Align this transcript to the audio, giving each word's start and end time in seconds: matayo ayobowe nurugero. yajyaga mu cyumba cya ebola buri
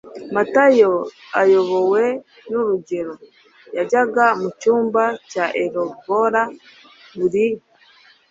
matayo 0.35 0.91
ayobowe 1.41 2.03
nurugero. 2.49 3.13
yajyaga 3.77 4.25
mu 4.41 4.49
cyumba 4.59 5.03
cya 5.31 5.45
ebola 5.63 6.43
buri 7.17 7.45